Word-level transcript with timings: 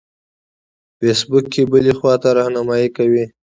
فیسبوک 0.97 1.53
بلې 1.71 1.93
خواته 1.99 2.29
رهنمایي 2.37 2.89
کوي. 2.97 3.25